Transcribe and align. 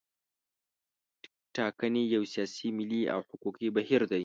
ټاکنې 1.55 2.03
یو 2.15 2.23
سیاسي، 2.33 2.67
ملي 2.77 3.01
او 3.13 3.19
حقوقي 3.29 3.69
بهیر 3.75 4.01
دی. 4.11 4.19